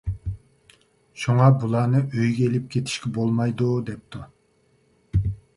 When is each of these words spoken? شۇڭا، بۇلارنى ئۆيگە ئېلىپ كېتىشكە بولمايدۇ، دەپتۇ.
شۇڭا، 1.23 1.49
بۇلارنى 1.63 2.01
ئۆيگە 2.07 2.47
ئېلىپ 2.47 2.65
كېتىشكە 2.77 3.13
بولمايدۇ، 3.19 3.69
دەپتۇ. 3.91 4.27